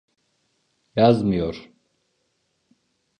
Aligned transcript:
Yazmıyor. 0.95 1.69